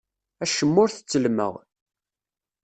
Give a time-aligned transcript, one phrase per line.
[0.43, 1.53] Acemma ur t-ttellmeɣ.